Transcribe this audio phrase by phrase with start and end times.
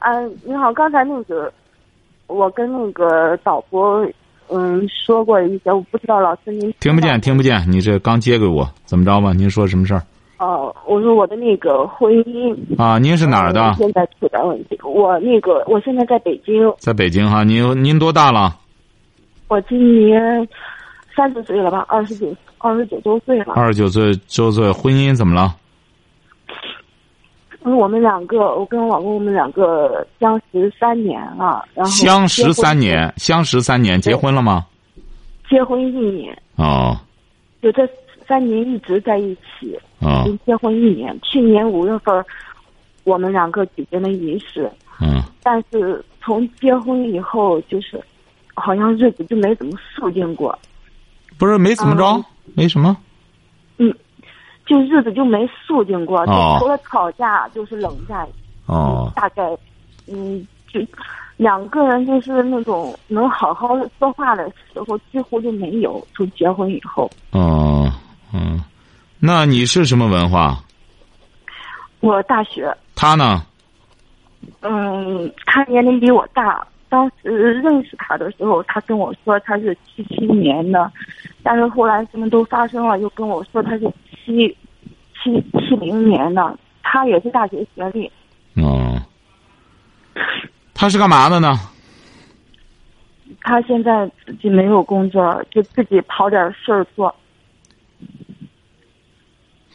[0.00, 1.52] 嗯、你好，刚才那个
[2.26, 4.06] 我跟那个导播
[4.48, 9.32] 嗯说过一些，我不知道老师您听不见，听不见，你这刚接给我，怎么着吧？
[9.32, 10.02] 您说什么事儿？
[10.38, 13.74] 哦，我说我的那个婚姻啊，您是哪儿的？
[13.74, 14.78] 现在处在问题。
[14.82, 17.44] 我那个我现在在北京，在北京哈。
[17.44, 18.56] 您您多大了？
[19.48, 20.48] 我今年
[21.14, 23.52] 三十岁了吧，二十九二十九周岁了。
[23.54, 25.54] 二十九岁周岁，婚姻怎么了？
[27.62, 34.64] 嗯，我们两个，我跟我老公我们两个相识三年了，然后相识三年，相识三年，结婚了吗？
[35.48, 36.98] 结婚一年，哦
[37.60, 37.86] 就这
[38.26, 39.78] 三年一直在一起。
[39.98, 42.24] 哦已经结婚一年，去年五月份儿，
[43.04, 48.00] 我们两个举行了仪式，嗯但是从结婚以后，就是
[48.54, 50.58] 好像日子就没怎么肃静过，
[51.36, 52.96] 不是没怎么着嗯，没什么。
[54.70, 58.24] 就日子就没肃静过，哦就除了吵架就是冷战，
[58.66, 59.42] 哦大概，
[60.06, 60.80] 嗯，就
[61.36, 67.92] 两个人就是那种能好好说话的时候几乎就没有，从结婚以后，哦
[68.32, 68.62] 嗯，
[69.18, 70.56] 那你是什么文化？
[71.98, 73.44] 我大学，他呢？
[74.60, 76.64] 嗯，他年龄比我大。
[76.88, 77.30] 当时
[77.62, 80.90] 认识他的时候，他跟我说他是七七年的，
[81.40, 84.56] 但是后来什么都发生了，又跟我说他是七
[85.22, 86.58] 七七零年的。
[86.82, 88.10] 他也是大学学历，
[88.56, 89.00] 哦，
[90.74, 91.54] 他是干嘛的呢？
[93.42, 97.14] 他现在自己没有工作，就自己跑点事儿做。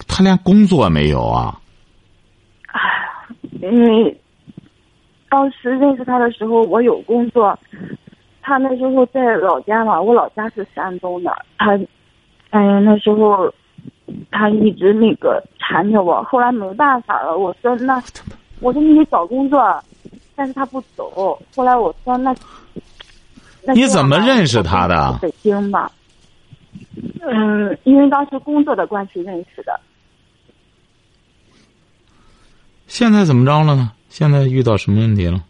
[0.09, 1.57] 他连工作没有啊？
[3.61, 4.19] 因为
[5.29, 7.57] 当时认识他的时候，我有工作，
[8.41, 11.79] 他那时候在老家嘛，我老家是山东的，他，
[12.49, 13.53] 哎呀，那时候
[14.31, 18.01] 他一直那个缠着我，后来没办法了，我说那，
[18.59, 19.83] 我说你得找工作，
[20.35, 22.35] 但是他不走，后来我说那，
[23.63, 25.91] 那你怎么认识他的北京吧，
[27.21, 29.79] 嗯，因为当时工作的关系认识的。
[32.87, 33.91] 现在怎么着了呢？
[34.09, 35.43] 现在遇到什么问题了？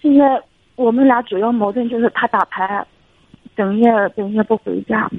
[0.00, 0.40] 现在
[0.76, 2.86] 我们俩主要矛盾就是他打牌，
[3.56, 5.10] 整夜整夜不回家，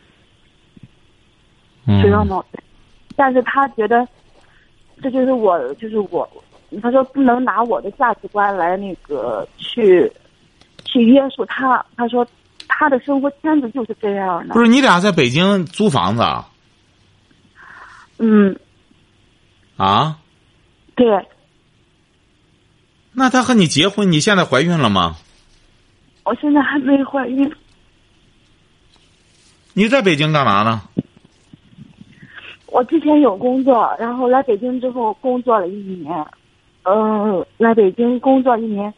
[1.85, 2.63] 主要嗯矛盾。
[3.15, 4.07] 但是他觉得
[5.01, 6.29] 这就是我，就是我，
[6.81, 10.11] 他说不能拿我的价值观来那个去
[10.83, 11.85] 去约束他。
[11.95, 12.27] 他说
[12.67, 14.59] 他的生活圈子就是这样的不。
[14.59, 16.49] 是你俩在北京租房子啊？
[18.17, 18.57] 嗯，
[19.77, 20.17] 啊？
[20.95, 21.05] 对，
[23.11, 25.15] 那他和你结婚，你现在怀孕了吗？
[26.23, 27.49] 我现在还没怀孕。
[29.73, 30.81] 你在北京干嘛呢？
[32.67, 36.25] 我之前有工作，然后来北京之后工作了一年，
[36.83, 38.93] 嗯、来北京工作一年，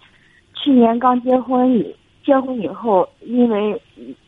[0.56, 1.84] 去年刚结婚，
[2.26, 3.82] 结婚以后，因为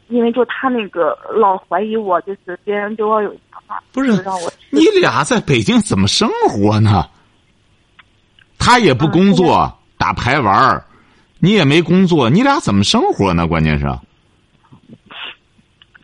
[0.08, 7.06] 因为就他那个老怀疑我，就是别人对我有想法，不是让我你俩在北京怎么生活呢？
[8.58, 10.86] 他也不工作，打牌玩儿，
[11.40, 13.48] 你也没工作，你俩怎么生活呢？
[13.48, 13.86] 关键是，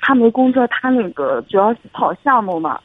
[0.01, 2.79] 他没工作，他那个主要是跑项目嘛，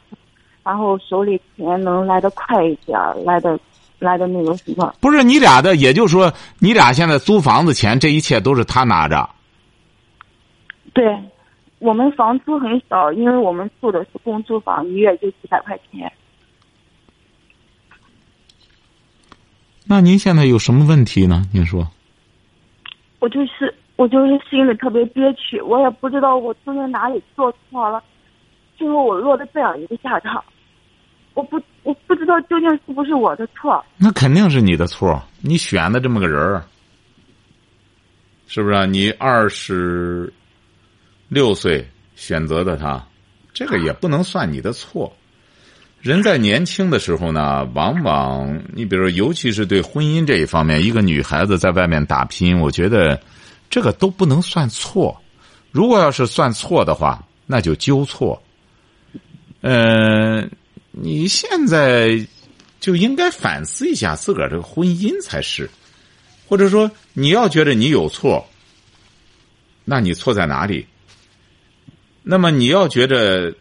[0.63, 3.59] 然后手里钱能来得快一点儿，来的
[3.99, 9.29] 来的那个什么，不是你俩的，也就是说，你俩现在租房子钱，这一切都是他拿着。
[10.93, 11.03] 对。
[11.79, 16.13] 我们房租很少，因为我们住的是公租房，一月就几百块钱。
[19.87, 21.43] 那您现在有什么问题呢？
[21.51, 21.87] 您说，
[23.17, 28.03] 我就是我就是心里特别憋屈，我也不知道我究竟哪里做错了，
[28.77, 30.43] 最后我落得这样一个下场，
[31.33, 33.83] 我不我不知道究竟是不是我的错。
[33.97, 36.63] 那肯定是你的错，你选的这么个人儿，
[38.47, 40.31] 是不是啊、你二十
[41.29, 43.01] 六岁选择的他，
[43.53, 45.11] 这个也不能算你的错。
[46.01, 53.21] 人在年轻的时候呢，往往你比如，尤其是对婚姻这一方面，一个女孩子在外面打拼，我觉得
[53.69, 55.15] 这个都不能算错。
[55.71, 58.41] 如果要是算错的话，那就纠错。
[59.61, 60.49] 嗯、
[60.91, 62.27] 你现在
[62.79, 65.69] 就应该反思一下自个儿这个婚姻才是，
[66.47, 68.45] 或者说你要觉得你有错，
[69.85, 70.85] 那你错在哪里？
[72.23, 73.55] 那么你要觉得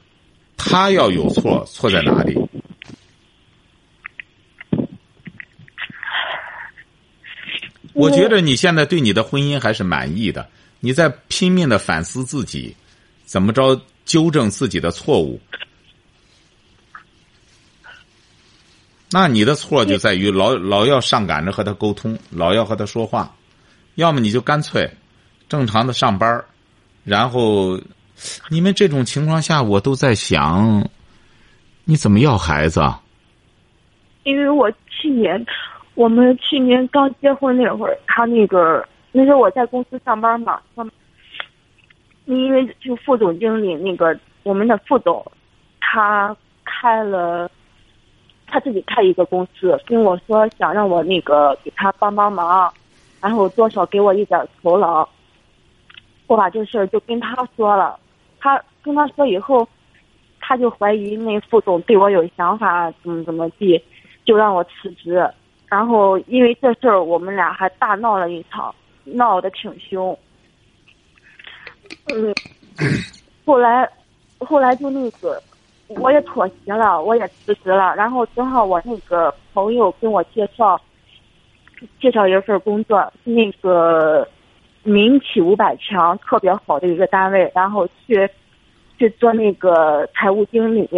[0.57, 2.37] 他要有错，错在哪里？
[7.93, 10.49] 我觉得你现在对你的婚姻还是满意的，
[10.81, 12.75] 你在拼命的反思自己，
[13.25, 15.41] 怎么着纠正自己的错误。
[19.13, 23.35] 那你的错就在于老老要上赶着和他沟通，老要和他说话，
[23.95, 24.91] 要么你就干脆
[25.49, 26.45] 正常的上班
[27.05, 27.81] 然后
[28.49, 30.89] 你们这种情况下，我都在想，
[31.85, 32.81] 你怎么要孩子？
[32.81, 33.01] 啊？
[34.25, 35.45] 因为我去年。
[35.95, 40.89] 我们去年刚结婚那会儿，他那个那时候我在公司上班嘛，他
[42.25, 45.23] 因为就副总经理那个我们的副总，
[45.79, 46.35] 他
[46.65, 47.51] 开了
[48.51, 52.73] 他自己开一个公司，跟我说想让我那个给他帮帮忙，
[53.21, 55.09] 然后多少给我一点酬劳。
[56.27, 57.99] 我把这事儿就跟他说了，
[58.39, 59.67] 他跟他说以后，
[60.41, 63.83] 他就怀疑那副总对我有想法，怎么怎么地，
[64.25, 65.29] 就让我辞职。
[65.69, 68.75] 然后因为这事儿，我们俩还大闹了一场，
[69.05, 70.17] 闹得挺凶。
[72.13, 72.35] 嗯，
[73.45, 73.89] 后来，
[74.39, 75.41] 后来就那个，
[75.97, 77.95] 我也妥协了，我也辞职了。
[77.97, 80.81] 然后正好我那个朋友跟我介绍，
[82.01, 84.27] 介绍一份工作，那个
[84.83, 88.29] 民企五百强特别好的一个单位，然后去
[88.99, 90.89] 去做那个财务经理。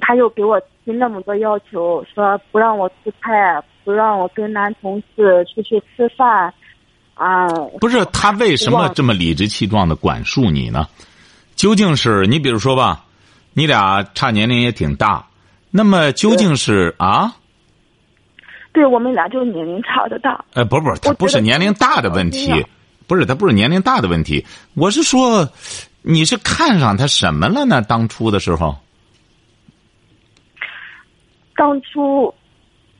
[0.00, 6.54] 他又给我提那么多要求，说不让我出差，不让我跟男同事出去吃饭，
[7.14, 7.48] 啊，
[7.80, 10.86] 不是他为什么这么理直气壮的管束你呢？
[11.56, 13.04] 究竟是你比如说吧，
[13.58, 15.26] 你俩差年龄也挺大，
[15.72, 17.34] 那么究竟是啊？
[18.72, 20.44] 对我们俩就是年龄差的大。
[20.54, 22.64] 呃，不不，他不是年龄大的问题，
[23.08, 25.50] 不是他不是年龄大的问题，我是说，
[26.02, 27.82] 你是看上他什么了呢？
[27.82, 28.76] 当初的时候。
[31.56, 32.32] 当初，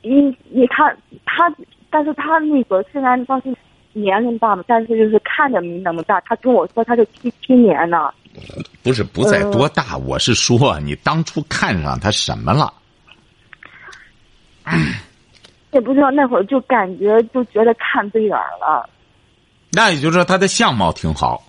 [0.01, 0.93] 你你看
[1.25, 1.49] 他，
[1.89, 3.55] 但是他那个虽然当时
[3.93, 6.19] 年龄大嘛，但是就是看着没那么大。
[6.25, 8.13] 他跟我说他是七七年的。
[8.81, 12.73] 不是不在多大，我是说你当初看上他什么了？
[15.71, 18.89] 也不知道那会儿就感觉就觉得看对眼了。
[19.71, 21.43] 那也就是说他的相貌挺好。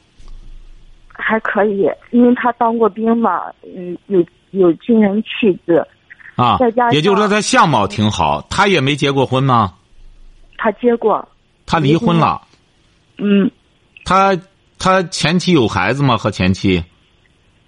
[1.13, 5.87] 还可以，因为他当过兵嘛，嗯，有有军人气质。
[6.37, 6.59] 啊，
[6.93, 9.75] 也就是说他相貌挺好，他也没结过婚吗？
[10.57, 11.27] 他结过。
[11.67, 12.41] 他离婚了。
[13.19, 13.51] 嗯。
[14.05, 14.37] 他
[14.79, 16.17] 他前妻有孩子吗？
[16.17, 16.83] 和前妻。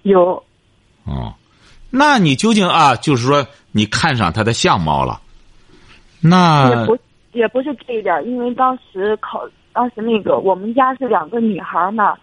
[0.02, 0.42] 有。
[1.04, 1.34] 哦，
[1.90, 5.20] 那你究竟啊，就是说你看上他的相貌了？
[6.20, 6.98] 那也不
[7.32, 12.16] 也不是这一点，因为当时考当时那个我们家是两个女孩嘛，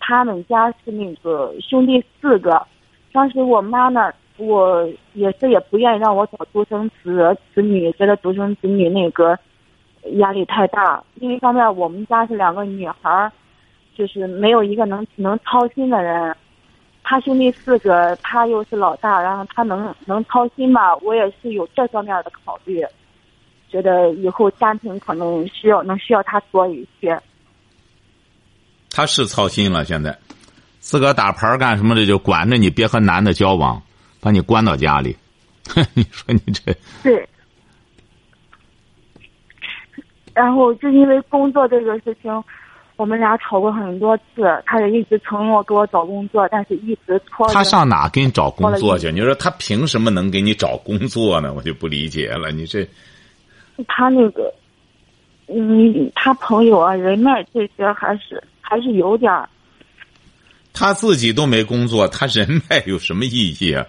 [0.00, 2.66] 他们家是那个兄弟四个，
[3.12, 4.12] 当时我妈呢。
[4.38, 9.38] 我也是也不愿意让我找独生子子女，觉得独生子女那个
[10.14, 11.04] 压力太大。
[11.14, 13.30] 另一方面，我们家是两个女孩，
[13.94, 16.34] 就是没有一个能能操心的人。
[17.02, 20.96] 他兄弟四个，他又是老大，然后他能能操心吧？
[20.96, 22.84] 我也是有这方面的考虑，
[23.68, 27.20] 觉得以后家庭可能需要能需要他多一些。
[28.90, 30.16] 他是操心了，现在
[30.80, 33.82] 自个打牌干什么的，就管着你别和男的交往。
[34.24, 35.16] 把你关到家里，
[35.94, 37.28] 你说你这对，
[40.32, 42.30] 然后就因为工作这个事情，
[43.02, 44.62] 我们俩吵过很多次。
[44.64, 47.48] 他也一直承诺给我找工作，但是一直拖。
[47.48, 49.10] 他上哪给你找工作去？
[49.10, 51.52] 你说他凭什么能给你找工作呢？
[51.52, 52.52] 我就不理解了。
[52.52, 52.86] 你这，
[53.88, 54.54] 他那个，
[55.48, 59.48] 嗯，他朋友啊、人脉这些还是还是有点儿
[60.72, 63.84] 他自己都没工作，他人脉有什么意义啊？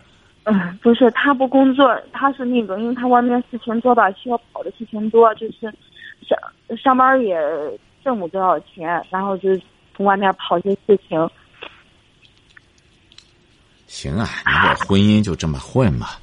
[0.45, 5.73] 嗯，不是他不工作，他是那个，因为他外面事情多吧，需要跑的事情多，就是
[6.27, 6.37] 上
[6.75, 7.37] 上班也
[8.03, 9.49] 挣不多少钱，然后就
[9.95, 11.29] 从外面跑些事情。
[13.87, 16.19] 行啊，你这婚姻就这么混吧，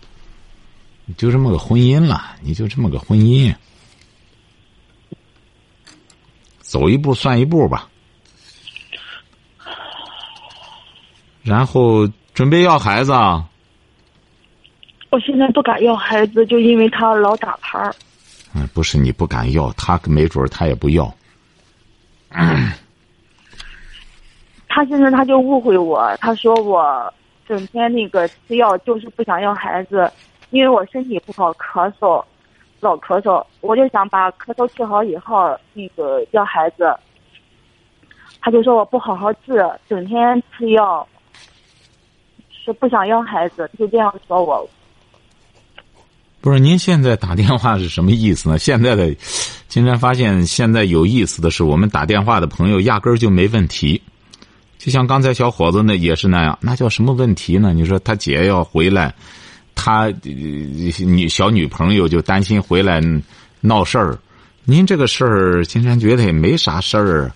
[1.04, 3.54] 你就这么个婚姻了，你就这么个婚姻，
[6.58, 7.88] 走一步算一步吧。
[11.42, 13.48] 然后准备要孩子啊。
[15.10, 17.94] 我现在不敢要孩子，就因为他老打牌儿。
[18.54, 21.12] 嗯，不是你不敢要，他没准他也不要。
[22.30, 22.72] 嗯
[24.68, 27.12] 他现在他就误会我，他说我
[27.46, 30.10] 整天那个吃药，就是不想要孩子，
[30.50, 32.24] 因为我身体不好，咳嗽，
[32.78, 36.96] 老咳嗽，我就想把咳嗽治好以后，那个要孩子。
[38.40, 41.06] 他就说我不好好治，整天吃药，
[42.50, 44.66] 是不想要孩子，就这样说我。
[46.40, 48.56] 不是，您现在打电话是什么意思呢？
[48.60, 49.14] 现在的，
[49.68, 54.00] 金山发现现在有意思的是，我们打电话的朋友压根儿就没问题，
[54.78, 57.74] 就像刚才小伙子那也是那样，那叫什么问题呢？
[57.74, 59.14] 你说他姐要回来，
[59.74, 63.02] 他女小女朋友就担心回来
[63.60, 64.18] 闹事儿，
[64.64, 67.30] 您这个事儿，金山觉得也没啥事儿。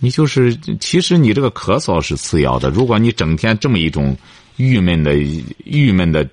[0.00, 2.70] 你就是，其实你这个咳嗽是次要的。
[2.70, 4.16] 如果你整天这么一种
[4.56, 5.16] 郁闷的、
[5.64, 6.24] 郁闷的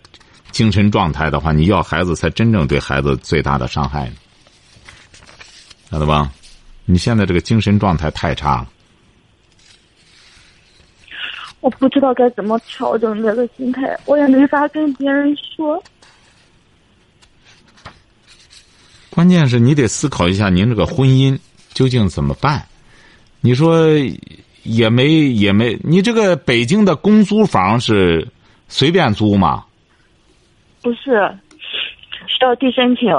[0.56, 4.10] 精神状态的话，你要孩子才真正对孩子最大的伤害，
[5.92, 6.32] 晓得吧？
[6.86, 8.70] 你现在这个精神状态太差了。
[11.60, 15.84] 我不知道该怎么调整这个心态，我也没法跟别人说。
[19.10, 21.38] 关键是你得思考一下，您这个婚姻
[21.74, 22.66] 究竟怎么办？
[23.42, 23.90] 你说
[24.64, 28.26] 也没也没，你这个北京的公租房是
[28.70, 29.65] 随便租吗？
[30.86, 31.36] 不是，
[32.28, 33.12] 需要递申请。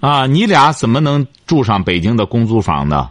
[0.00, 3.10] 啊，你俩怎么能住上北京的公租房呢？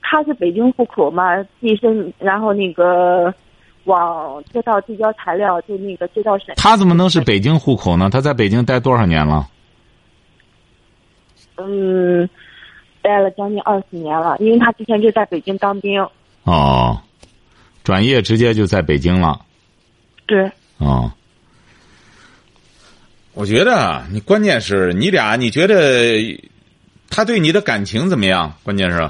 [0.00, 3.34] 他是北京户口嘛，递申，然后那个
[3.84, 6.54] 往街道递交材料，就那个街道审。
[6.56, 8.08] 他怎么能是北京户口呢？
[8.08, 9.46] 他在北京待多少年了？
[11.56, 12.26] 嗯。
[13.02, 16.02] 待了将近二十年了，因为他之前就在北京当兵。
[16.44, 16.98] 哦，
[17.84, 19.38] 转业直接就在北京了。
[20.26, 20.50] 对。
[20.78, 21.12] 哦。
[23.34, 26.42] 我觉得你关键是你俩，你觉得
[27.08, 28.52] 他对你的感情怎么样？
[28.64, 29.08] 关键是。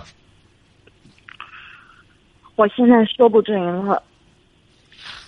[2.56, 4.02] 我现在说不准了。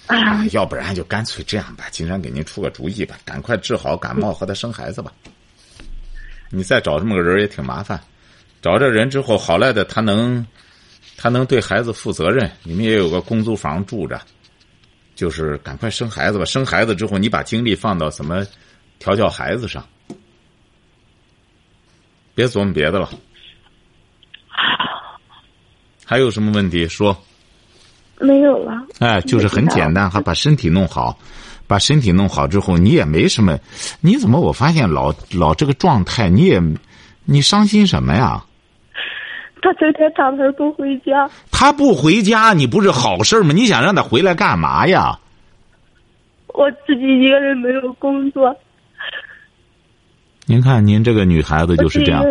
[0.06, 5.12] 啊，要不然就干脆这样吧，金山给您出个主意吧，赶快治好感冒和他生孩子吧。
[6.50, 7.99] 你再找这么个人也挺麻烦。
[8.61, 10.44] 找这人之后，好赖的他能，
[11.16, 12.50] 他能对孩子负责任。
[12.64, 14.20] 你们也有个公租房住着，
[15.20, 16.46] 就是赶快生孩子吧。
[16.46, 18.42] 生孩子之后，你把精力放到怎么
[18.98, 19.86] 调教孩子上，
[22.34, 23.10] 别琢磨别的了。
[26.06, 27.14] 还有什么问题说？
[28.18, 28.72] 没有了。
[28.98, 31.18] 哎，就是很简单，哈，把身体弄好，
[31.66, 33.58] 把身体弄好之后，你也没什么。
[34.00, 36.58] 你怎么我发现老老这个状态，你也
[37.26, 38.42] 你伤心什么呀？
[39.62, 41.28] 他整天打牌不回家。
[41.50, 43.52] 他不回家，你不是好事吗？
[43.52, 45.18] 你想让他回来干嘛呀？
[46.48, 48.56] 我自己一个人没有工作。
[50.46, 52.24] 您看，您这个女孩子就是这样。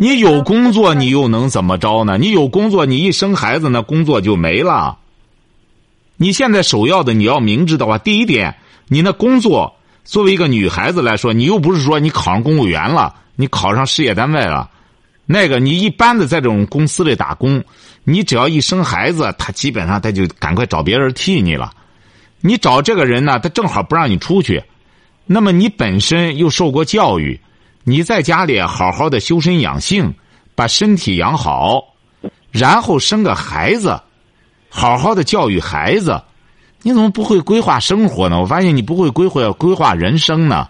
[0.00, 2.18] 你有工作，你又能怎么着呢？
[2.18, 4.98] 你有工作，你一生孩子，那工作就没了。
[6.16, 7.98] 你现在首要的，你要明知道啊。
[7.98, 8.56] 第一点，
[8.88, 14.68] 你那工作作为一个女孩子来说，你又不是说你考上公务员了，你考上事业单位了。
[15.32, 17.62] 那个，你一般的在这种公司里打工，
[18.02, 21.70] 你只要一生孩子，他基本上他就赶快找别人替你了。
[22.40, 24.60] 你找这个人呢，他正好不让你出去。
[25.26, 27.40] 那么你本身又受过教育，
[27.84, 30.12] 你在家里好好的修身养性，
[30.56, 31.80] 把身体养好，
[32.50, 34.00] 然后生个孩子，
[34.68, 36.20] 好好的教育孩子。
[36.82, 38.40] 你怎么不会规划生活呢？
[38.40, 40.66] 我发现你不会规划规划人生呢。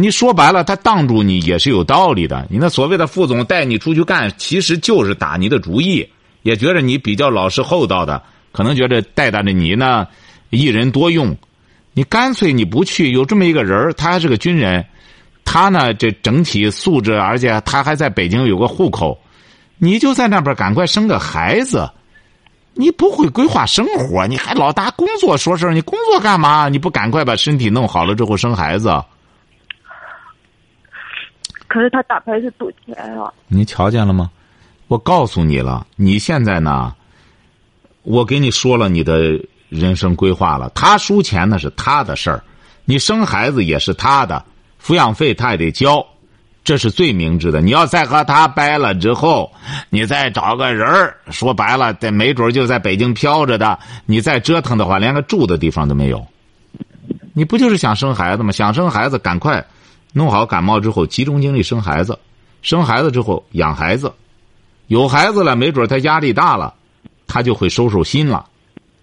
[0.00, 2.46] 你说白了，他挡住你也是有道理的。
[2.50, 6.08] 你那所谓的副总带你出去干，其实就是打你的主意，
[6.42, 10.06] 也觉得你比较老实厚道的，可能觉得带带着你呢，
[10.50, 11.36] 一人多用。
[11.94, 14.84] 你干脆你不去，有这么一个人他还是个军人，
[15.44, 19.18] 他呢这整体素质，而且他还在北京有个户口，
[19.78, 21.90] 你就在那边赶快生个孩子。
[22.74, 26.68] 你不会规划生活，你还老打工作说事你工作干嘛？
[26.68, 29.02] 你不赶快把身体弄好了之后生孩子？
[31.68, 33.32] 可是他打牌是赌钱啊！
[33.46, 34.30] 你瞧见了吗？
[34.88, 36.94] 我告诉你了，你现在呢？
[38.02, 40.70] 我给你说了你的人生规划了。
[40.74, 42.42] 他输钱那是他的事儿，
[42.86, 44.42] 你生孩子也是他的，
[44.82, 46.02] 抚养费他也得交，
[46.64, 47.60] 这是最明智的。
[47.60, 49.52] 你要再和他掰了之后，
[49.90, 53.78] 你再找个人儿，说白了，这没准就在北京飘着的。
[54.06, 56.26] 你再折腾的话，连个住的地方都没有。
[57.34, 58.52] 你不就是想生孩子吗？
[58.52, 59.62] 想生孩子，赶快。
[60.18, 62.18] 弄好感冒之后，集中精力生孩子，
[62.60, 64.12] 生孩子之后养孩子，
[64.88, 66.74] 有孩子了，没准他压力大了，
[67.28, 68.44] 他就会收收心了，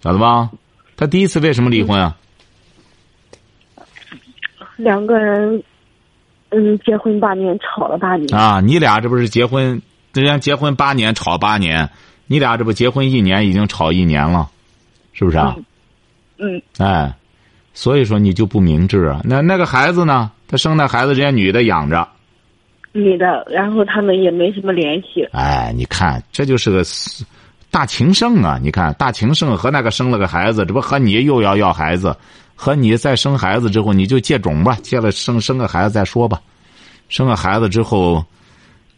[0.04, 0.50] 晓得吧？
[0.98, 2.18] 他第一次为什么离婚啊？
[4.76, 5.64] 两个人，
[6.50, 8.38] 嗯，结婚八年，吵了八年。
[8.38, 9.82] 啊，你俩这不是结婚？
[10.12, 11.90] 人家结婚八年，吵八年，
[12.28, 14.50] 你俩这不结婚一年，已经吵一年了，
[15.14, 15.56] 是不是啊？
[16.40, 16.62] 嗯。
[16.78, 17.14] 哎，
[17.74, 19.22] 所以说你就不明智啊。
[19.24, 20.30] 那那个孩子呢？
[20.48, 22.08] 他生那孩子，人家女的养着。
[22.92, 25.28] 女的，然后他们也没什么联系。
[25.34, 26.82] 哎，你看，这就是个
[27.70, 28.58] 大情圣啊！
[28.62, 32.16] 你看，大情圣和那个生了个孩子，这不和你又要要孩子，
[32.56, 36.40] 和你再生孩子之后，你就借种吧，借了生生个孩子再说吧。
[37.10, 38.24] 生个孩子之后，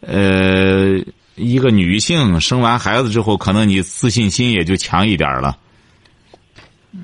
[0.00, 0.96] 呃，
[1.34, 5.56] 一个女性生完孩子之后，可能你自信心也就强一点了。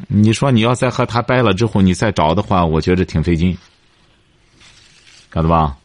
[0.07, 3.57] 你说你要再和他掰了之后，你再找的话，我觉得挺费劲，
[5.35, 5.77] 晓得吧？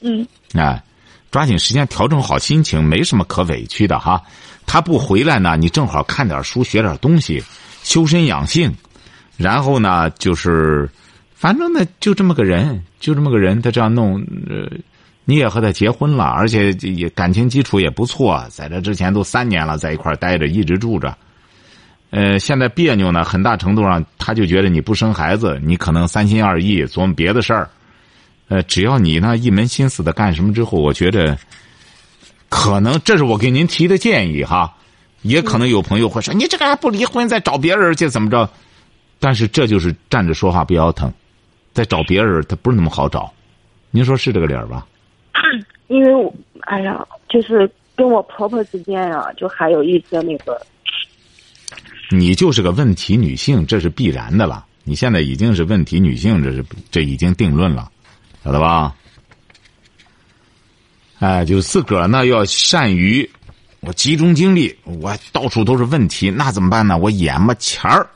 [0.00, 0.82] 嗯，哎，
[1.30, 4.20] 抓紧时间调整好心情，没什么可委屈的哈。
[4.66, 7.40] 他不回来呢，你正好看点书，学点东西，
[7.84, 8.74] 修身养性。
[9.36, 10.90] 然后呢，就是
[11.34, 14.68] 反正呢，就这么个人，就这么个人，他这样弄，呃，
[15.24, 21.16] 你也和他结婚了，而且也感情基础也不错，在这之前都三年了，在一块待着，一直住着。
[22.10, 27.70] 呃，现在别扭呢，很大程度上他就觉得你不生孩子，你可能三心二意，琢磨别的事儿。
[28.48, 31.36] 呃，只要你呢一门心思的干什么之后，我觉得，
[32.48, 34.72] 可能这是我给您提的建议哈。
[35.22, 38.48] 也可能有朋友会说，你这个还不离婚，再找别人去怎么着？
[39.18, 41.12] 但是这就是站着说话不腰疼，
[41.72, 43.32] 再找别人他不是那么好找。
[43.90, 44.86] 您说是这个理儿吧？
[45.88, 50.60] 因为我哎呀，就是跟我婆婆之间啊，就还有一些那个。
[52.10, 54.64] 你就是个问题女性，这是必然的了。
[54.84, 57.90] 你现在已经是问题女性，这是这已经定论了。
[58.46, 58.94] 晓得吧？
[61.18, 63.28] 哎，就自个儿呢要善于，
[63.80, 66.96] 我集中精力，我到处都是问题，那怎么办呢？
[66.96, 68.08] 我眼巴前儿，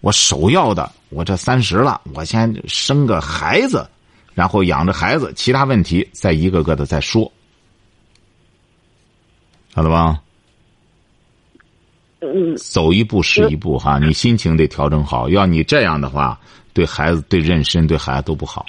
[0.00, 3.86] 我首要的，我这三十了，我先生个孩子，
[4.32, 7.30] 然后养着孩子，其他问题再一个个的再说，
[9.74, 10.22] 晓得吧？
[12.20, 12.56] 嗯。
[12.56, 16.40] 走一步是一步哈，你心情得调整好，要你这样的话，
[16.72, 18.64] 对孩子、对妊娠、对孩子都不好。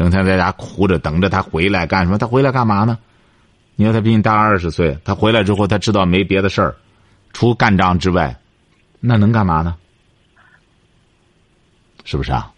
[0.00, 2.16] 整天在家哭着等着他回来干什么？
[2.16, 2.98] 他回来干嘛呢？
[3.76, 6.74] 你说他比你大二十岁，他回来之后他知道没别的事儿，
[7.34, 8.34] 除干仗之外，
[8.98, 9.76] 那能干嘛呢？
[12.04, 12.50] 是不是啊？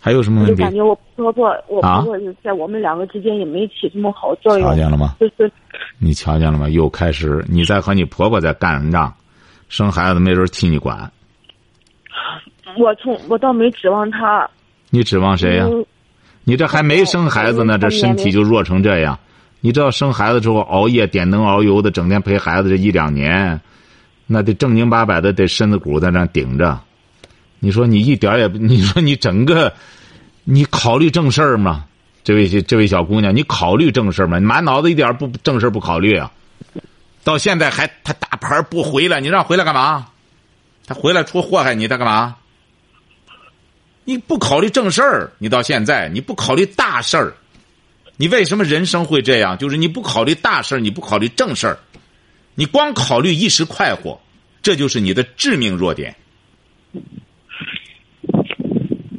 [0.00, 0.62] 还有什么问题？
[0.62, 4.68] 感觉我婆婆，我婆婆在我们两个之间也没起什么好作用。
[4.68, 5.14] 瞧见了吗？
[5.20, 5.48] 就是
[5.98, 6.68] 你瞧见了吗？
[6.68, 9.14] 又开始你在和你婆婆在干仗，
[9.68, 11.08] 生孩子没人替你管。
[12.76, 14.50] 我从我倒没指望他。
[14.90, 15.66] 你指望谁呀？
[16.44, 19.18] 你这还没生孩子呢，这身体就弱成这样。
[19.60, 23.60] 你知道生孩子之后熬夜点灯熬油的，整天陪孩子这一两年，
[24.26, 26.80] 那得正经八百的得身子骨在那顶着。
[27.58, 29.72] 你说你一点也不，你说你整个，
[30.44, 31.84] 你考虑正事儿吗？
[32.24, 34.38] 这位这位小姑娘，你考虑正事儿吗？
[34.40, 36.30] 满脑子一点不正事不考虑啊！
[37.24, 40.06] 到现在还他打牌不回来，你让回来干嘛？
[40.86, 42.36] 他回来出祸害你，他干嘛？
[44.08, 47.34] 你不考虑正事儿，你到现在你不考虑大事儿，
[48.16, 49.58] 你为什么人生会这样？
[49.58, 51.78] 就是你不考虑大事儿，你不考虑正事儿，
[52.54, 54.18] 你光考虑一时快活，
[54.62, 56.16] 这就是你的致命弱点。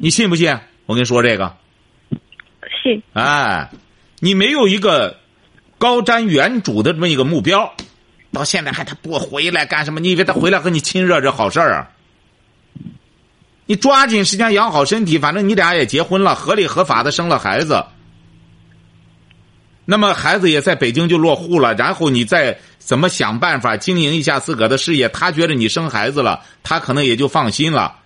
[0.02, 0.58] 你信不信？
[0.88, 1.56] 我跟你说这个。
[2.82, 3.04] 信。
[3.14, 3.70] 哎，
[4.18, 5.20] 你没有一个
[5.78, 7.76] 高瞻远瞩的这么一个目标，
[8.32, 10.00] 到现在还他不回来干什么？
[10.00, 11.92] 你以为他回来和你亲热这好事儿啊？
[13.70, 17.86] 你抓紧时间养好身体，反正你俩也结婚了，合理合法的生了孩子，
[19.86, 27.98] 那么孩子也在北京就落户了，然后你再怎么想办法经营一下自个的事业，他觉得你生孩子了，他可能也就放心了，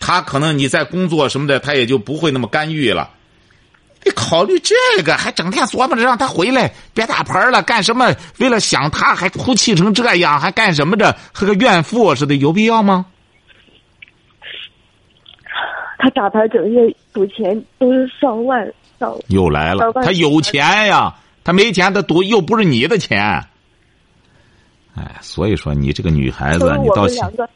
[0.00, 3.08] 他可能你在工作什么的，他也就不会那么干预了。
[4.04, 8.12] 你考虑这个，还整天琢磨着让他回来，别打牌了，干什么？
[8.38, 11.16] 为了想他，还哭泣成这样，还干什么着？
[11.32, 13.06] 和个怨妇似的，有必要吗？
[15.98, 19.16] 他打牌整夜赌钱都是上万上。
[19.28, 23.18] 又来了，他有钱呀，他没钱他赌又不是你的钱。
[24.94, 27.48] 哎，所以说你这个女孩子，你到两个，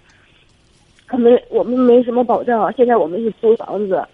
[1.06, 2.70] 他没我们没什么保障啊。
[2.76, 4.06] 现在我们是租房子，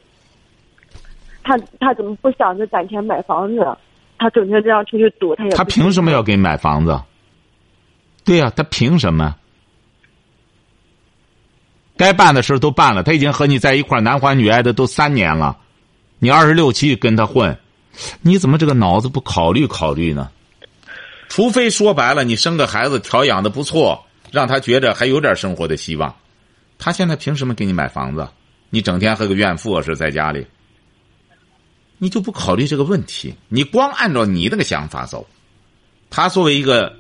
[1.43, 3.67] 他他怎么不想着攒钱买房子？
[4.19, 6.99] 他整天这样出去赌，他也他凭什么要给你买房子？
[8.25, 9.35] 对呀，他凭什么？
[11.97, 15.57] 该办的事都办了，他已经和你在一块男欢女爱的都三年了，
[16.19, 17.59] 你二十六七跟他混，
[18.21, 20.31] 你怎么这个脑子不考虑考虑呢？
[21.29, 26.15] 除非说白了，你生个孩子调养的不错，让他觉着还有点生活的希望，
[26.79, 28.29] 他现在凭什么给你买房子？
[28.71, 30.47] 你整天和个怨妇似的在家里，
[31.99, 33.35] 你就不考虑这个问题？
[33.49, 35.27] 你光按照你那个想法走，
[36.11, 36.95] 他作为一个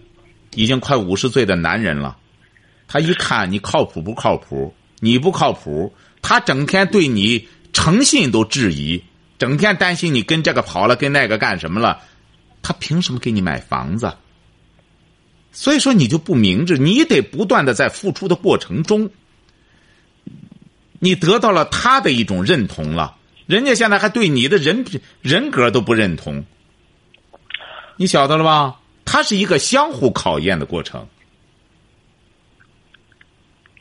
[0.54, 2.16] 已经快五十岁的男人了。
[2.88, 9.02] 他一看你靠谱不靠谱，你不靠谱，他整天对你诚信都质疑，
[9.38, 12.00] 整天担心你跟这个跑了，跟那个干什么了，
[12.62, 14.14] 他凭什么给你买房子？
[15.52, 19.11] 所以说你就不明智，你得不断的在付出的过程中，
[20.98, 24.85] 你得到了他的一种认同了，人家现在还对你的人
[25.22, 26.44] 人格都不认同，
[27.96, 28.80] 你晓得了吧？
[29.04, 31.06] 它是一个相互考验的过程，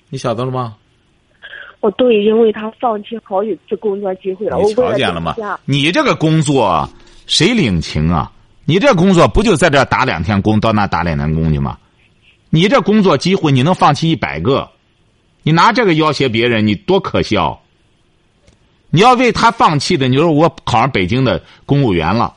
[0.09, 0.77] 你晓得了吗？
[1.85, 4.57] 我都已经为他放弃好几次工作机会了。
[4.57, 5.35] 你瞧见了吗？
[5.65, 6.89] 你这个工作
[7.27, 8.31] 谁领情啊？
[8.65, 11.77] 你这工作不就在这打两天工，到那打两天工去吗？
[12.49, 14.67] 你这工作机会你能放弃一百个，
[15.43, 17.61] 你拿这个要挟别人，你多可笑！
[18.89, 22.33] 你要为他放弃的，你说我考上北京的公务员了。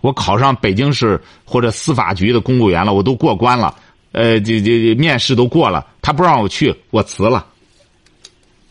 [0.00, 3.74] 我考上北京市或者司法局的公务员了，我都过关了，
[4.12, 7.44] 呃，这这面试都过了，他不让我去，我辞了。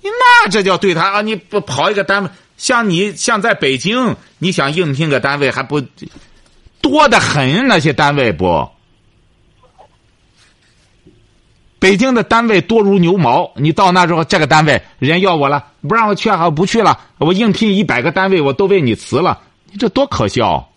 [0.09, 1.21] 那这叫对他啊？
[1.21, 5.81] 你不跑一个单位，像你像在北京，你想应聘个单位还不
[6.81, 8.69] 多的很，那些单位不？
[11.77, 16.99] 北京的单位多如牛毛，你到那之后，这个单位人家要我了，不让我去，我不去了。
[17.19, 19.39] 我应聘一百个单位，我都为你辞了，
[19.71, 20.67] 你这多可笑！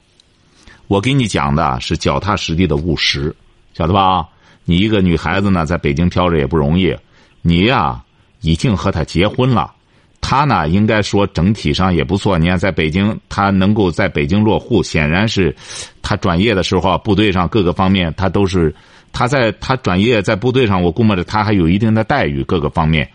[0.87, 3.35] 我给你讲的是脚踏实地的务实，
[3.75, 4.27] 晓得吧？
[4.65, 6.95] 你一个女孩子呢，在北京飘着也不容易。
[7.41, 8.03] 你呀，
[8.41, 9.73] 已经和他结婚了，
[10.21, 12.39] 他呢，应该说整体上也不错。
[12.39, 15.55] 你看，在北京，他能够在北京落户，显然是
[16.03, 18.75] 他转业的时候，部队上各个方面，他都是
[19.13, 23.09] 他在他转业在部队上，我估摸着他还有一定的待遇，各个方面。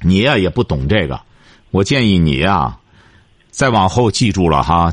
[0.00, 1.20] 你呀，也不懂这个，
[1.70, 2.76] 我建议你呀，
[3.50, 4.92] 再往后记住了哈。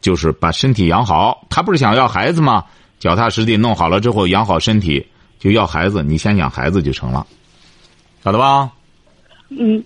[0.00, 2.64] 就是把身体养好，他不是想要孩子吗？
[3.00, 5.04] 脚踏实地弄好了之后，养好身体
[5.40, 7.26] 就要孩子，你先养孩子就成了，
[8.28, 8.70] 晓得吧？
[9.48, 9.82] 嗯。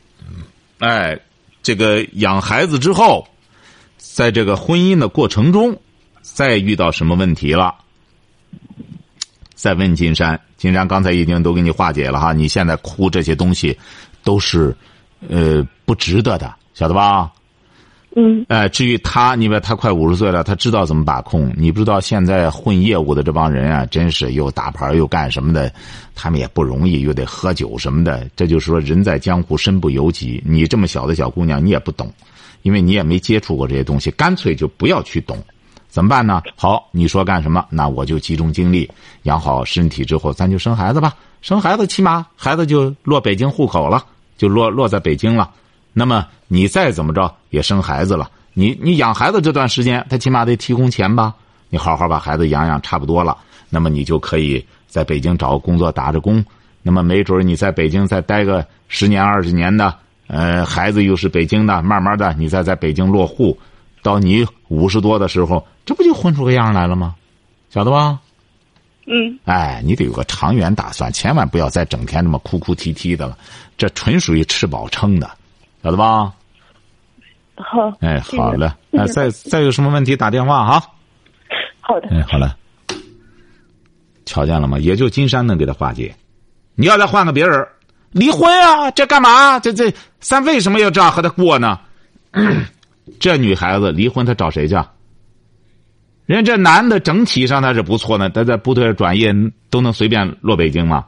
[0.81, 1.17] 哎，
[1.63, 3.25] 这个养孩子之后，
[3.99, 5.81] 在这个婚姻的过程中，
[6.23, 7.73] 再遇到什么问题了，
[9.55, 10.41] 再问金山。
[10.57, 13.79] 金山刚才已经都给你化解了哈，你现在哭这些东西，
[14.25, 14.77] 都是
[15.29, 17.31] 呃不值得的，晓得吧？
[18.15, 21.51] 嗯，哎，至于他，你别他快五十岁了，他知道怎么把控。
[21.57, 25.73] 你不知道现在混业务的这帮人啊，真是又打牌又干什么的，
[26.15, 28.29] 他们也不容易，又得喝酒什么的。
[28.37, 30.43] 这就是说，人在江湖身不由己。
[30.45, 32.13] 你这么小的小姑娘，你也不懂，
[32.61, 35.39] 因为你也没接触过这些东西，干脆就不要去懂。
[35.89, 36.43] 怎么办呢？
[36.55, 37.65] 好，你说干什么？
[37.71, 38.87] 那我就集中精力
[39.23, 41.15] 养好身体之后，咱就生孩子吧。
[41.41, 44.05] 生孩子起码孩子就落北京户口了，
[44.37, 45.51] 就落落在北京了。
[45.93, 51.35] 那么你再怎么着也生孩子了，你你养孩子这段时间，他起码得提供钱吧？
[51.69, 53.37] 你好好把孩子养养，差不多了，
[53.69, 56.45] 那么你就可以在北京找个工作打着工。
[56.83, 59.95] 那么没准你在北京再待个十年二十年的，
[60.27, 63.57] 呃，孩子又是北京的，慢慢的你再在北京落户，
[64.03, 67.15] 到你五十多的时候，这不就混出个样来了吗？
[67.71, 68.19] 晓得吧？
[69.07, 69.39] 嗯。
[69.45, 73.39] 哎，你得有个长远打算，千万不要再整天这么哭哭啼啼的了，
[73.79, 75.31] 这纯属于吃饱撑的。
[75.83, 76.33] 晓得吧？
[77.57, 80.87] 好，哎，好了，哎，再 再有什么问题打电话哈。
[81.81, 82.47] 好的，哎，好嘞，
[84.25, 84.79] 瞧见了吗？
[84.79, 86.15] 也就金山能给他化解。
[86.75, 87.67] 你要再换个别人，
[88.13, 88.91] 离婚啊？
[88.93, 89.59] 这干嘛？
[89.61, 91.79] 这这，咱为什么要这样和他过呢？
[93.19, 94.75] 这女孩子离婚，她找谁去？
[96.27, 99.35] 人家这男的整体上他是不错的，他在部队转业
[99.69, 101.05] 都能随便落北京吗？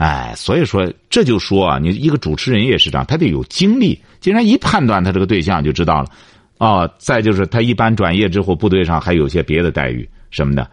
[0.00, 4.00] 哎，所以说这就说啊，你一个主持人也是这样，他得有经历。
[4.18, 6.08] 既然一判断他这个对象就知道了，
[6.56, 10.66] 哦，再就是他一般转业之后，部队上还有些别的待遇什么的。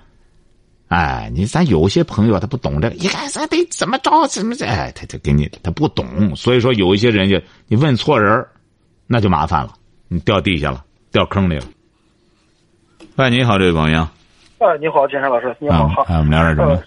[0.88, 8.46] 哎，你咱有些朋友他不懂这，一看咱得怎么着怎么着，哎，他他给你他不懂，所以说有一些人家你问错人
[9.08, 9.74] 那就麻烦了，
[10.08, 11.66] 你掉地下了，掉坑里了。
[13.18, 14.00] 喂，你好，这位朋友。
[14.00, 16.04] 啊，你好，金山老师，你好，好。
[16.04, 16.82] 哎，我们聊点什么？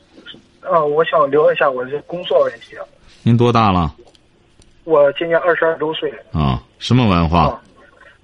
[0.60, 2.76] 啊，我想聊一下我这工作问题。
[3.22, 3.92] 您多大了？
[4.84, 6.12] 我今年二十二周岁。
[6.32, 7.44] 啊，什么文化？
[7.44, 7.62] 啊，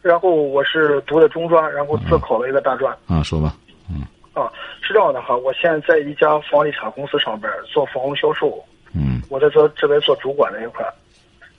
[0.03, 2.97] 然后我是读的中专，然后自考了一个大专。
[3.07, 3.55] 啊，说吧。
[3.91, 4.03] 嗯。
[4.35, 8.63] 啊，是这样的哈，我现在在一家房地产公司上班，做房屋销售。
[8.95, 9.23] 嗯。
[9.29, 10.85] 我在做这边做主管那一块，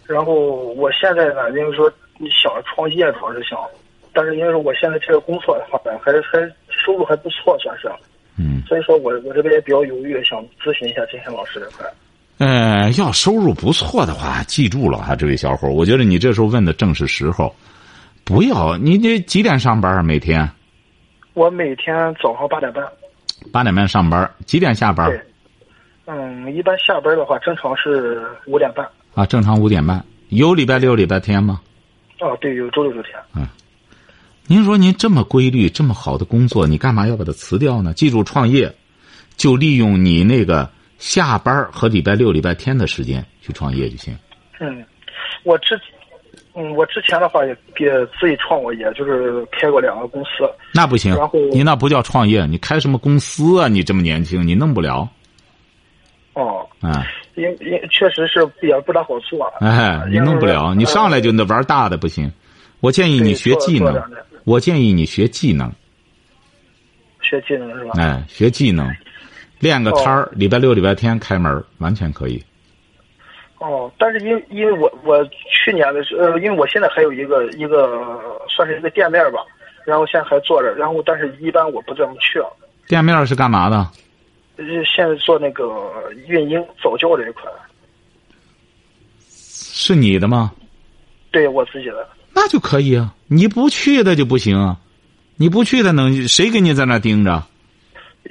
[0.05, 0.33] 然后
[0.73, 3.59] 我现在呢，因为说你想创业主要是想，
[4.13, 7.89] 但是因为说我现在这个工作的话呢，还还收入还不错，算是。
[8.37, 11.85] 嗯，所以说我我这边也比较犹豫，想咨询一下金山老师这块。
[12.37, 17.53] 呃，要收入不错的话，记住了哈，这位小伙我觉得你这时候问的正是时候。
[18.23, 20.03] 不要，你这几点上班啊？
[20.03, 20.47] 每天？
[21.33, 22.83] 我每天早上八点半。
[23.53, 25.07] 八点半上班，几点下班？
[25.09, 25.21] 对，
[26.07, 28.85] 嗯，一般下班的话，正常是五点半。
[29.15, 30.03] 啊，正常五点半。
[30.27, 31.61] 有礼拜六、礼拜天吗？
[32.19, 33.13] 啊，对，有周六周天。
[34.49, 37.93] 您说您这么规律、这么好的工作，你干嘛要把它辞掉呢？
[37.93, 38.73] 记住，创业
[39.35, 44.17] 就利用你那个下班和礼拜六、礼拜天的时间去创业就行。
[44.59, 44.85] 嗯，
[45.43, 45.77] 我之
[46.55, 50.29] 嗯，我之前的话也也自己创过业，就是开过两个公司。
[50.73, 53.67] 那不行然后，你那不叫创业，你开什么公司啊？
[53.67, 55.07] 你这么年轻，你弄不了。
[56.33, 57.05] 哦，啊，
[57.35, 59.45] 因因确实是也不大好做。
[59.59, 62.31] 哎，你弄不了，你上来就那玩大的不行。
[62.79, 64.01] 我建议你学技能，
[64.43, 65.71] 我建议你学技能，
[67.21, 67.93] 学技能是吧？
[67.95, 68.87] 哎，学技能，
[69.59, 72.43] 练个摊儿，礼拜六、礼拜天开门，完全可以。
[73.57, 75.27] 哦，但是因因为我我
[75.65, 79.39] 去年的时候，呃，因为我现在还有一个一个算是一个店面吧，
[79.83, 82.39] 然后现在还做着，然后但是一般我不怎么去。
[82.87, 83.77] 店面是干嘛的？
[84.57, 85.91] 呃现在做那个
[86.27, 87.43] 运营早教这一块，
[89.27, 90.51] 是你的吗？
[91.31, 92.07] 对我自己的。
[92.39, 94.77] 那就可以啊，你不去那就不行啊，
[95.37, 97.43] 你不去的能谁给你在那盯着？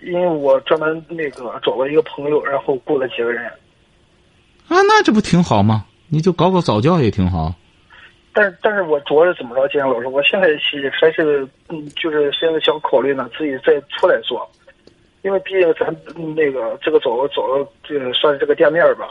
[0.04, 3.44] 因为我专门那个找了一个朋友，然后雇了几个人。
[4.68, 5.84] 啊，那这不挺好吗？
[6.08, 7.52] 你就搞搞早教也挺好。
[8.32, 14.48] 但但是我主要是怎么着，金阳老师，我现在是还是嗯，就是现在想考虑呢，自己再出来做，
[15.22, 17.42] 因为毕竟咱嗯那个这个走走
[17.82, 19.08] 这个算是这个店面吧，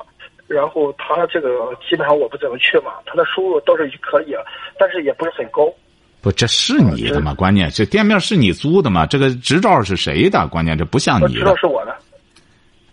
[0.47, 1.49] 然后他这个
[1.89, 4.35] 基本上我不怎么去嘛，他的收入倒是可以，
[4.79, 5.73] 但是也不是很高。
[6.21, 7.33] 不，这是你的吗？
[7.33, 9.05] 关键这店面是你租的吗？
[9.05, 10.47] 这个执照是谁的？
[10.47, 11.39] 关键这不像你的。
[11.39, 11.55] 执照。
[11.55, 11.95] 是我的。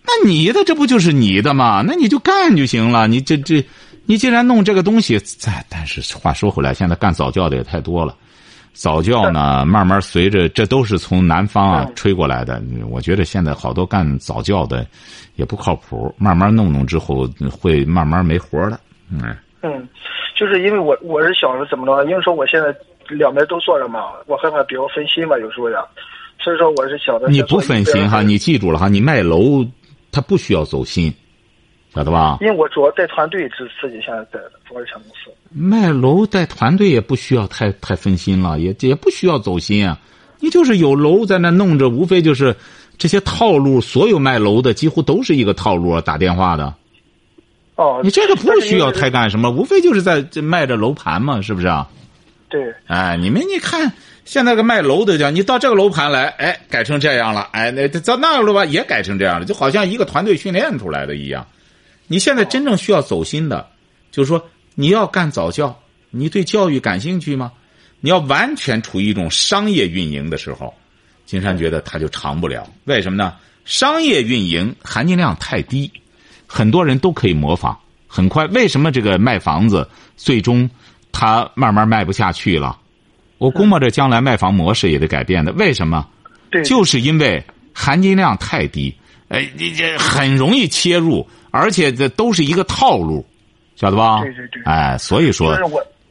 [0.04, 1.82] 那你的这不就是你的吗？
[1.86, 3.06] 那你就干就行了。
[3.06, 3.64] 你这这，
[4.04, 8.16] 你既然弄这个东西，再但是话说回来，现在干早教的也太多了。
[8.72, 12.60] 早教呢，慢慢随着这都是从南方啊嗯吹过来的。
[12.90, 14.86] 我觉得现在好多干早教的
[15.36, 18.80] 也不靠谱，慢慢弄弄之后会慢慢没活了。
[19.10, 19.88] 嗯，嗯，
[20.34, 22.74] 就是因为我我是想着怎么着，因为说我现在
[23.08, 25.78] 两边都做着嘛，我害怕比较分心嘛，有时候呀，
[26.40, 29.64] 所以说我是想着你不分心哈，你记住了哈，你卖楼
[30.10, 31.12] 他不需要走心，
[31.94, 32.38] 晓得吧？
[32.40, 35.30] 因为我主要带团队，自自己现在带的房地产公司。
[35.50, 39.98] 卖楼带团队也不需要太太分心了，也也不需要走心啊。
[40.40, 42.56] 你就是有楼在那弄着，无非就是
[42.96, 43.80] 这些套路。
[43.80, 46.74] 所有卖楼的几乎都是一个套路啊，打电话的。
[47.76, 51.88] 哦，你这个不需要太干什么，无非就是在这卖着楼盘嘛，是不是啊？
[52.48, 53.92] 对，哎，你们你看，
[54.24, 61.46] 现在个卖楼的讲，你到这个楼盘来，哎，改成这样了，哎，那到那个楼盘也改成这样了，就好像一个团队训练出来的一样。
[62.12, 63.66] 你现在真正需要走心的，
[64.10, 65.74] 就是说你要干早教，
[66.10, 67.50] 你对教育感兴趣吗？
[68.00, 70.74] 你要完全处于一种商业运营的时候，
[71.24, 72.68] 金山觉得他就长不了。
[72.84, 73.32] 为什么呢？
[73.64, 75.90] 商业运营含金量太低，
[76.46, 77.74] 很多人都可以模仿，
[78.06, 78.44] 很快。
[78.48, 80.68] 为什么这个卖房子最终
[81.12, 82.78] 他慢慢卖不下去了？
[83.38, 85.50] 我估摸着将来卖房模式也得改变的。
[85.52, 86.06] 为什么？
[86.50, 88.94] 对，就是因为含金量太低，
[89.28, 93.24] 哎，你这很容易切入，而且这都是一个套路，
[93.76, 94.22] 晓得吧？
[94.22, 95.56] 对对对哎，所以说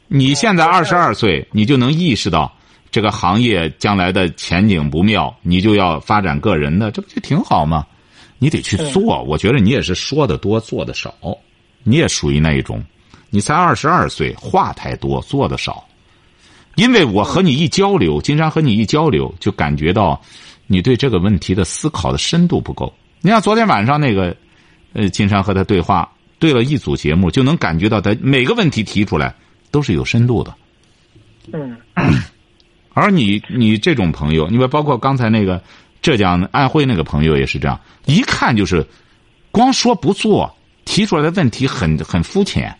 [0.07, 2.49] 你现在我二十二岁，你就能意识到
[2.89, 7.85] 这个行业将来的前景不妙，你就要发展个人的，这不就挺好吗？
[8.39, 9.21] 你得去做。
[9.23, 11.13] 我觉得你也是说的多，做的少，
[11.83, 12.83] 你也属于那一种。
[13.29, 15.85] 你才二十二岁，话太多，做的少。
[16.75, 20.21] 因为我和你一交流，金山和你一交流，就感觉到
[20.67, 22.93] 你对这个问题的思考的深度不够。
[23.21, 24.35] 你像昨天晚上那个，
[24.93, 29.33] 呃，金山和他对话，对了一组节目，就能感觉到他每个问题提出来
[29.71, 30.53] 都是有深度的。
[31.53, 31.75] 嗯
[32.93, 35.61] 而你你这种朋友，你们包括刚才那个
[36.01, 38.85] 浙江安徽那个朋友也是这样，一看就是
[39.49, 42.77] 光说不做，提出来的问题很很肤浅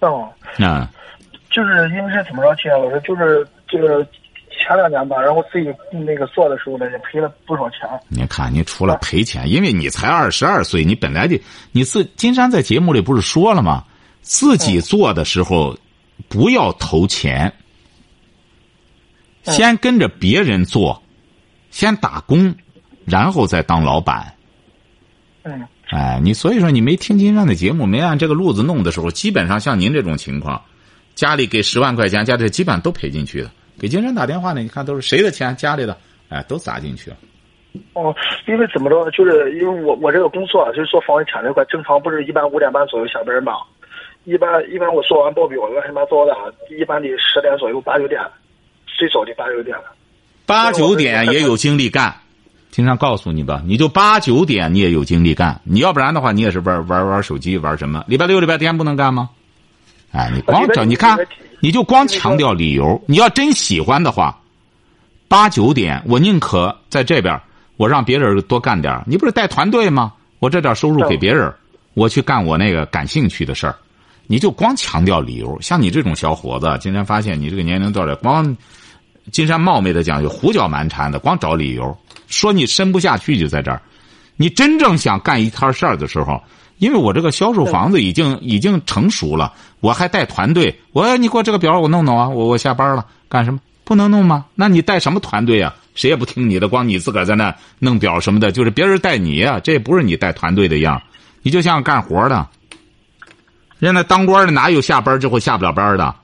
[0.00, 0.90] 哦，啊。
[1.50, 4.04] 就是因为是怎么着，金山老师，就是这个
[4.58, 7.80] 前两年吧，然后自己那个做的时候呢，也赔了不少钱。
[8.08, 11.38] 你看，你除了赔钱，因为你才二十二岁，你本来就
[11.72, 13.84] 你自金山在节目里不是说了吗？
[14.22, 15.76] 自己做的时候，
[16.28, 17.52] 不要投钱，
[19.42, 21.02] 先跟着别人做，
[21.70, 22.54] 先打工，
[23.04, 24.34] 然后再当老板。
[25.42, 30.62] 嗯哎，你所以说你没听金山的节目，没按这个路子弄的时候，基本上像您这种情况，
[31.14, 33.50] 家里给十万块钱，家里基本上都赔进去的。
[33.78, 35.54] 给金山打电话呢，你看都是谁的钱？
[35.56, 35.96] 家里的，
[36.28, 37.16] 哎，都砸进去了。
[37.92, 38.14] 哦，
[38.46, 43.54] 因为怎么着，就是因为我我这个工作啊就是做房地产这块，正常不是一般五点半左右下班嘛？
[44.24, 46.32] 一般一般我做完报表乱七八糟的，
[46.78, 48.20] 一般得十点左右八九点，
[48.86, 49.84] 最早得八九点了。
[50.46, 52.14] 八九点也有精力干，
[52.70, 58.04] 经常告诉你吧，你就八九点你也有精力干，你要不然的话，你也是玩玩玩手机玩什么？
[58.06, 59.30] 礼拜六、礼拜天不能干吗？
[60.12, 61.18] 哎，你光找你看，
[61.64, 63.02] 你就光强调理由。
[63.06, 64.38] 你要真喜欢的话，
[65.28, 67.40] 八九点我宁可在这边，
[67.78, 70.12] 我让别人多干点你不是带团队吗？
[70.40, 71.50] 我这点收入给别人，
[71.94, 73.74] 我去干我那个感兴趣的事儿。
[74.26, 78.54] 你就光强调理由，像你这种小伙子，今天发现你这个年龄段的，光
[79.32, 81.96] 金山冒昧的讲，就胡搅蛮缠的，光找理由，
[82.26, 83.80] 说你伸不下去就在这儿。
[84.36, 86.38] 你真正想干一摊事儿的时候，
[86.78, 93.60] 因为我这个销售房子已经已经成熟了，我还带团队，我你给我这个表我弄弄啊，我我下班了干什么？
[93.84, 94.46] 不能弄吗？
[94.54, 95.74] 那你带什么团队啊？
[95.94, 101.00] 谁也不听你的，光你自个儿在那弄表什么的，就是别人带你啊，这也不是你带团队的样，
[101.42, 102.46] 你就像干活的。
[103.78, 106.14] 人家当官的哪有下班之后下不了班的，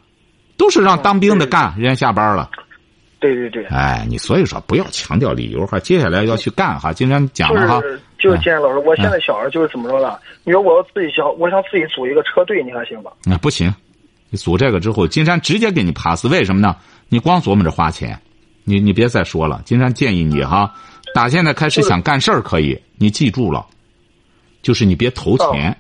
[0.56, 2.50] 都是让当兵的干，人家下班了。
[3.20, 3.64] 对对对。
[3.66, 6.92] 哎，你所以说不要强调理由哈，接下来要去干哈。
[6.92, 7.80] 今天讲了哈。
[8.20, 10.18] 就是金山老师，我现在想着就是怎么着呢？
[10.44, 13.10] 你说我要自己想，我想自己组一个车队，你看行吧？
[13.24, 13.74] 那不行，
[14.28, 16.76] 你组这个之后，金山直接给你 pass，为什么呢？
[17.08, 18.20] 你光琢磨着花钱，
[18.64, 19.62] 你你别再说了。
[19.64, 20.72] 金山建议你哈，
[21.14, 23.66] 打现在开始想干事儿可以，你记住了，
[24.62, 25.76] 就是你别投钱。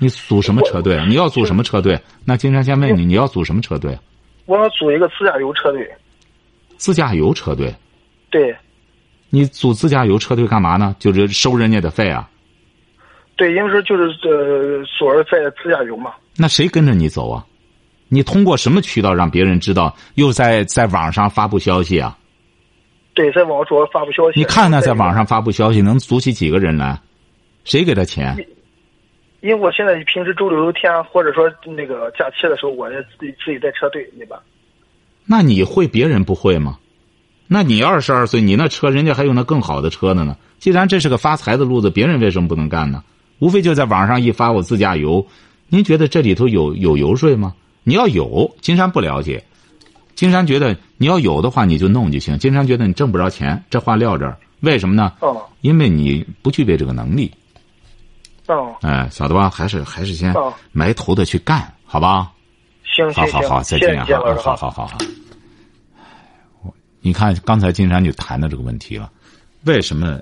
[0.00, 1.04] 你组什么车队？
[1.06, 2.00] 你要组什么车队？
[2.24, 3.98] 那金山先问你，你要组什么车队？
[4.46, 5.90] 我要组一个自驾游车队。
[6.76, 7.74] 自驾游车队。
[8.30, 8.56] 对。
[9.30, 10.96] 你组自驾游车队干嘛呢？
[10.98, 12.28] 就是收人家的费啊。
[13.36, 16.12] 对，因为说就是呃，所谓在自驾游嘛。
[16.36, 17.44] 那谁跟着你走啊？
[18.08, 19.94] 你通过什么渠道让别人知道？
[20.14, 22.16] 又在在网上发布消息啊？
[23.14, 24.40] 对，在网上发布消息。
[24.40, 26.98] 你看他在网上发布消息，能组起几个人来？
[27.64, 28.34] 谁给他钱？
[29.40, 34.42] 因为我现在平时周六周天或者说那个假期的时候，我也自己自己带车队，对吧？
[35.26, 36.78] 那你会，别人不会吗？
[37.48, 40.36] 那你二十二岁，你那车人家还有那更好的车的呢。
[40.58, 43.02] 既然这是个发财的路子，别人为什么不能干呢？
[43.38, 45.26] 无非就在网上一发我自驾游，
[45.68, 47.54] 您觉得这里头有有油税吗？
[47.84, 49.42] 你要有，金山不了解。
[50.14, 52.38] 金山觉得你要有的话，你就弄就行。
[52.38, 55.12] 金山觉得你挣不着钱，这话撂这儿，为什么呢？
[55.20, 55.40] 哦。
[55.62, 57.32] 因为你不具备这个能力。
[58.46, 59.48] 哦，哎，晓得吧？
[59.48, 60.34] 还是还是先
[60.72, 62.30] 埋头的去干，好吧？
[62.84, 64.98] 行行好好好，再见，好好好好好。
[67.00, 69.10] 你看，刚才金山就谈到这个问题了。
[69.64, 70.18] 为什么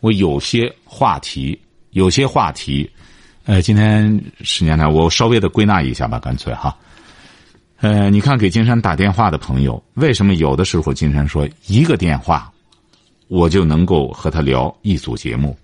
[0.00, 1.58] 我有些话题，
[1.90, 2.88] 有些话题，
[3.44, 6.76] 呃，今天时间呢，我稍微的归纳一下吧，干脆哈。
[7.80, 12.52] 呃，你看给金山打电话的朋友，为什么有的时候金山说一个电话，
[13.28, 15.56] 我就能够和他聊一组节目？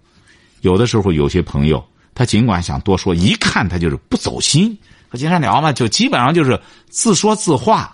[0.60, 4.76] 有的时候，有些朋友他尽管想多说，一看他就是不走心。
[5.08, 7.93] 和金山聊嘛，就基本上就是自说自话。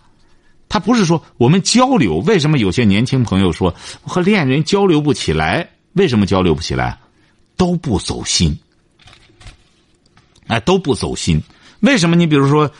[0.70, 2.16] 他不是说我们交流。
[2.20, 5.68] 为什么有些年轻朋友说和恋人交流不起来？
[5.92, 6.98] 为什么交流不起来？
[7.58, 8.58] 都不走心。
[10.46, 11.38] 哎，都不走心。
[11.80, 12.16] 为什么？
[12.16, 12.70] 你比如说，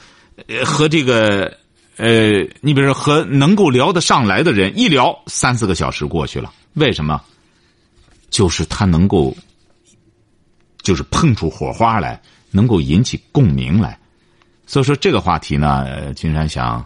[0.64, 1.54] 和这个
[1.96, 6.50] 呃，你比如说和能够聊得上来的人一聊，三四个小时过去了。
[6.72, 7.20] 为什么？
[8.30, 9.36] 就是他能够。
[10.82, 12.18] 就是碰出火花来，
[12.50, 13.98] 能够引起共鸣来，
[14.66, 16.82] 所以说这个话题呢，金山想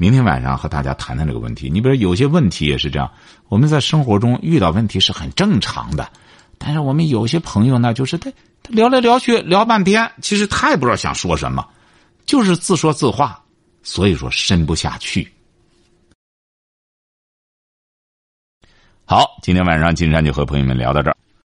[0.00, 1.68] 明天晚上和大家谈谈这个问题。
[1.68, 3.12] 你比如有些问题也是这样，
[3.48, 6.10] 我们在生活中遇到问题是很正常的，
[6.56, 8.32] 但是我们有些朋友呢，就是他
[8.62, 11.68] 他聊来聊去聊半天，其实他也不知道想说什么，
[12.24, 13.44] 就是自说自话，
[13.82, 15.30] 所以说深不下去。
[19.04, 21.16] 好，今天晚上金山就和朋友们聊到这儿。